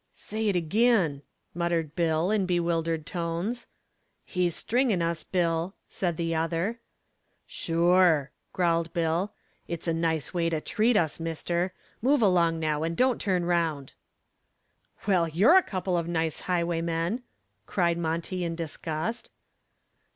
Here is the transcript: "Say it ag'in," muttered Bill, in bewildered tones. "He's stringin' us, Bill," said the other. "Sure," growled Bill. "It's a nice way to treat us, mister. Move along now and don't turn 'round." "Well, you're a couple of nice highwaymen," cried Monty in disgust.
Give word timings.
"Say 0.15 0.47
it 0.47 0.55
ag'in," 0.55 1.21
muttered 1.53 1.95
Bill, 1.95 2.31
in 2.31 2.47
bewildered 2.47 3.05
tones. 3.05 3.67
"He's 4.25 4.55
stringin' 4.55 4.99
us, 4.99 5.23
Bill," 5.23 5.75
said 5.87 6.17
the 6.17 6.33
other. 6.33 6.79
"Sure," 7.45 8.31
growled 8.51 8.91
Bill. 8.93 9.31
"It's 9.67 9.87
a 9.87 9.93
nice 9.93 10.33
way 10.33 10.49
to 10.49 10.59
treat 10.59 10.97
us, 10.97 11.19
mister. 11.19 11.71
Move 12.01 12.23
along 12.23 12.59
now 12.59 12.81
and 12.81 12.97
don't 12.97 13.21
turn 13.21 13.45
'round." 13.45 13.93
"Well, 15.07 15.27
you're 15.27 15.55
a 15.57 15.61
couple 15.61 15.95
of 15.95 16.07
nice 16.07 16.39
highwaymen," 16.39 17.21
cried 17.67 17.99
Monty 17.99 18.43
in 18.43 18.55
disgust. 18.55 19.29